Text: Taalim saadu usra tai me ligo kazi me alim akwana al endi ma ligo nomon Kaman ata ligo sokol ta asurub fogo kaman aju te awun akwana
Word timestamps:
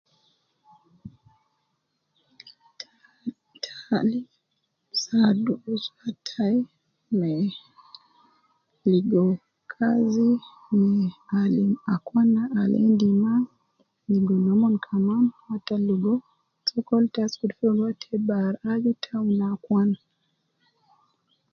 Taalim 3.71 4.25
saadu 5.01 5.53
usra 5.73 6.09
tai 6.29 6.55
me 7.19 7.31
ligo 8.91 9.25
kazi 9.73 10.29
me 10.77 10.91
alim 11.41 11.71
akwana 11.93 12.41
al 12.61 12.73
endi 12.85 13.09
ma 13.23 13.33
ligo 14.09 14.35
nomon 14.45 14.75
Kaman 14.87 15.25
ata 15.53 15.75
ligo 15.87 16.13
sokol 16.67 17.03
ta 17.13 17.19
asurub 17.25 17.57
fogo 17.59 17.85
kaman 18.03 18.53
aju 18.71 18.91
te 19.01 19.09
awun 19.17 19.41
akwana 19.53 19.97